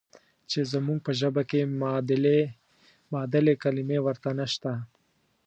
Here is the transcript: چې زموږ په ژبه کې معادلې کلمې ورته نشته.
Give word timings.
چې 0.49 0.59
زموږ 0.71 0.99
په 1.05 1.11
ژبه 1.19 1.41
کې 1.49 1.61
معادلې 3.11 3.55
کلمې 3.63 3.99
ورته 4.05 4.29
نشته. 4.39 4.71